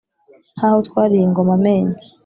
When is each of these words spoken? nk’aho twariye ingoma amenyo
nk’aho 0.57 0.79
twariye 0.87 1.23
ingoma 1.25 1.53
amenyo 1.57 1.95